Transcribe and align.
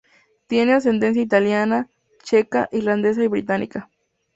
Tiene 0.47 0.73
ascendencia 0.73 1.21
italiana, 1.21 1.87
checa, 2.23 2.67
irlandesa 2.71 3.23
y 3.23 3.27
británica. 3.27 3.91